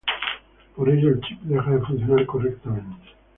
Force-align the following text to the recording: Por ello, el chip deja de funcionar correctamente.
Por 0.75 0.89
ello, 0.89 1.09
el 1.09 1.21
chip 1.21 1.39
deja 1.41 1.69
de 1.69 1.81
funcionar 1.85 2.25
correctamente. 2.25 3.11